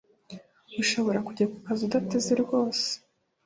[0.83, 2.87] ushobora kujya ku kazi udateze rwose